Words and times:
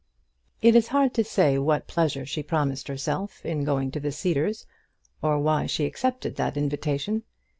It 0.63 0.75
is 0.75 0.87
hard 0.87 1.13
to 1.13 1.23
say 1.23 1.59
what 1.59 1.85
pleasure 1.85 2.25
she 2.25 2.41
promised 2.41 2.87
herself 2.87 3.45
in 3.45 3.63
going 3.63 3.91
to 3.91 3.99
the 3.99 4.11
Cedars, 4.11 4.65
or 5.21 5.37
why 5.37 5.67
she 5.67 5.85
accepted 5.85 6.37
that 6.37 6.57
invitation. 6.57 7.21